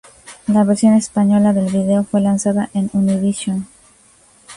[0.47, 3.67] La versión española del vídeo fue lanzada en Univision.